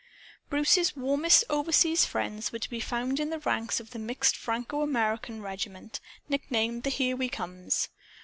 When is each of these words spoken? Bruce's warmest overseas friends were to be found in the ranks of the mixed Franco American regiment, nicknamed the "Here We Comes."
Bruce's 0.49 0.95
warmest 0.95 1.43
overseas 1.47 2.05
friends 2.05 2.51
were 2.51 2.57
to 2.57 2.69
be 2.71 2.79
found 2.79 3.19
in 3.19 3.29
the 3.29 3.37
ranks 3.37 3.79
of 3.79 3.91
the 3.91 3.99
mixed 3.99 4.35
Franco 4.35 4.81
American 4.81 5.43
regiment, 5.43 5.99
nicknamed 6.27 6.81
the 6.81 6.89
"Here 6.89 7.15
We 7.15 7.29
Comes." 7.29 7.87